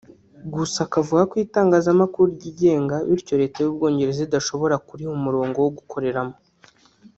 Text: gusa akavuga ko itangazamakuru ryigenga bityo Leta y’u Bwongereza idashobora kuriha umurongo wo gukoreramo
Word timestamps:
gusa 0.53 0.77
akavuga 0.85 1.21
ko 1.29 1.35
itangazamakuru 1.45 2.25
ryigenga 2.35 2.95
bityo 3.07 3.35
Leta 3.41 3.57
y’u 3.61 3.75
Bwongereza 3.75 4.21
idashobora 4.27 4.75
kuriha 4.87 5.11
umurongo 5.19 5.57
wo 5.63 5.71
gukoreramo 5.77 6.35